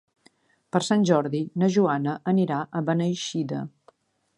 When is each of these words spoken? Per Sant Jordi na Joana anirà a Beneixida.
Per 0.75 0.81
Sant 0.87 1.05
Jordi 1.11 1.43
na 1.65 1.69
Joana 1.77 2.17
anirà 2.35 2.61
a 2.81 2.87
Beneixida. 2.91 3.67